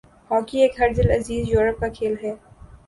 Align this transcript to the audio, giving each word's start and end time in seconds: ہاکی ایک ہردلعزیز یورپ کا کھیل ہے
ہاکی 0.31 0.57
ایک 0.61 0.79
ہردلعزیز 0.79 1.49
یورپ 1.49 1.79
کا 1.79 1.87
کھیل 1.95 2.15
ہے 2.23 2.33